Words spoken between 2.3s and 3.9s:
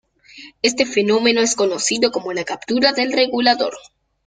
la captura del Regulador.